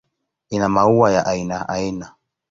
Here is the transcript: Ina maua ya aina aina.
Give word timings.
Ina 0.49 0.69
maua 0.69 1.11
ya 1.11 1.25
aina 1.25 1.69
aina. 1.69 2.15